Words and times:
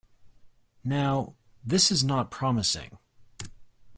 Now, 0.83 1.35
this 1.63 1.91
is 1.91 2.03
not 2.03 2.31
promising. 2.31 2.97